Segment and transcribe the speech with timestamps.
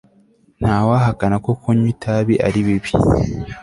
[0.61, 2.91] ntawahakana ko kunywa itabi ari bibi